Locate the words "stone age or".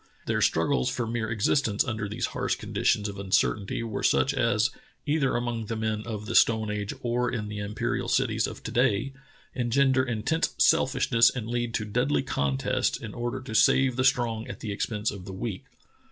6.33-7.31